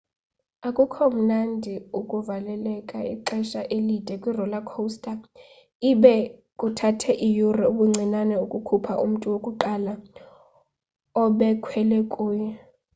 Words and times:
akukho 0.67 1.03
mnandi 1.17 1.73
ukuvaleleka 1.99 2.97
ixesha 3.13 3.61
elide 3.77 4.13
kwi-roller 4.21 4.63
coaster 4.71 5.17
ibe 5.91 6.15
kuthathe 6.59 7.11
iyure 7.27 7.63
ubuncinane 7.71 8.35
ukukhupha 8.45 8.93
umntu 9.05 9.25
wokuqala 9.33 9.93
obekhwele 11.23 11.97
kuyo 12.13 12.49